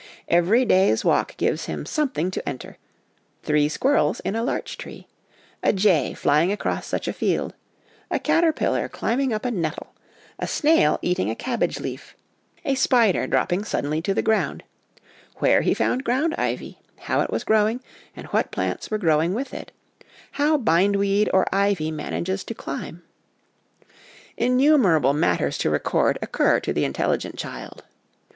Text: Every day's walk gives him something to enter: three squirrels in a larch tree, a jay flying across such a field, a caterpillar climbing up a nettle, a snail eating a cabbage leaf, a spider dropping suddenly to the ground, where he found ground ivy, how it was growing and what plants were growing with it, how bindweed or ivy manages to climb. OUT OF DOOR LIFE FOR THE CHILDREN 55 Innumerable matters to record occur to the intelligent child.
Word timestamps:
Every 0.27 0.65
day's 0.65 1.05
walk 1.05 1.37
gives 1.37 1.65
him 1.65 1.85
something 1.85 2.31
to 2.31 2.49
enter: 2.49 2.79
three 3.43 3.69
squirrels 3.69 4.19
in 4.21 4.35
a 4.35 4.41
larch 4.41 4.75
tree, 4.75 5.05
a 5.61 5.71
jay 5.71 6.15
flying 6.15 6.51
across 6.51 6.87
such 6.87 7.07
a 7.07 7.13
field, 7.13 7.53
a 8.09 8.17
caterpillar 8.17 8.89
climbing 8.89 9.31
up 9.31 9.45
a 9.45 9.51
nettle, 9.51 9.93
a 10.39 10.47
snail 10.47 10.97
eating 11.03 11.29
a 11.29 11.35
cabbage 11.35 11.79
leaf, 11.79 12.15
a 12.65 12.73
spider 12.73 13.27
dropping 13.27 13.63
suddenly 13.63 14.01
to 14.01 14.15
the 14.15 14.23
ground, 14.23 14.63
where 15.35 15.61
he 15.61 15.71
found 15.75 16.03
ground 16.03 16.33
ivy, 16.35 16.79
how 17.01 17.21
it 17.21 17.29
was 17.29 17.43
growing 17.43 17.79
and 18.15 18.25
what 18.29 18.49
plants 18.49 18.89
were 18.89 18.97
growing 18.97 19.35
with 19.35 19.53
it, 19.53 19.71
how 20.31 20.57
bindweed 20.57 21.29
or 21.31 21.45
ivy 21.53 21.91
manages 21.91 22.43
to 22.45 22.55
climb. 22.55 23.03
OUT 23.03 23.03
OF 23.03 23.83
DOOR 23.83 23.85
LIFE 23.85 23.85
FOR 23.85 23.85
THE 23.85 24.41
CHILDREN 24.41 24.47
55 24.47 24.47
Innumerable 24.47 25.13
matters 25.13 25.57
to 25.59 25.69
record 25.69 26.17
occur 26.23 26.59
to 26.61 26.73
the 26.73 26.85
intelligent 26.85 27.37
child. 27.37 27.83